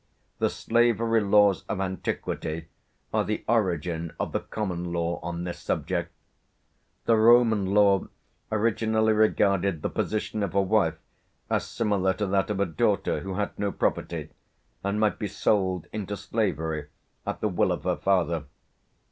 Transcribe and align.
The 0.39 0.49
slavery 0.49 1.21
laws 1.21 1.63
of 1.69 1.79
antiquity 1.79 2.65
are 3.13 3.23
the 3.23 3.43
origin 3.47 4.13
of 4.19 4.31
the 4.31 4.39
common 4.39 4.91
law 4.91 5.19
on 5.21 5.43
this 5.43 5.59
subject. 5.59 6.11
The 7.05 7.15
Roman 7.17 7.67
law 7.67 8.07
originally 8.51 9.13
regarded 9.13 9.83
the 9.83 9.91
position 9.91 10.41
of 10.41 10.55
a 10.55 10.61
wife 10.63 10.97
as 11.51 11.65
similar 11.67 12.13
to 12.15 12.25
that 12.25 12.49
of 12.49 12.59
a 12.59 12.65
daughter 12.65 13.19
who 13.19 13.35
had 13.35 13.51
no 13.59 13.71
property, 13.71 14.31
and 14.83 14.99
might 14.99 15.19
be 15.19 15.27
sold 15.27 15.85
into 15.93 16.17
slavery 16.17 16.87
at 17.27 17.39
the 17.39 17.47
will 17.49 17.71
of 17.71 17.83
her 17.83 17.97
father. 17.97 18.45